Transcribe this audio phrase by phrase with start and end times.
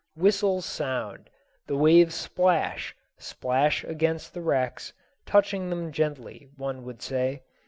[0.15, 1.29] Whistles sound.
[1.67, 4.93] The waves splash, splash against the wrecks,
[5.27, 7.43] touching them gently, one would say.